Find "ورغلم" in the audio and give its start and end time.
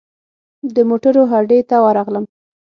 1.85-2.25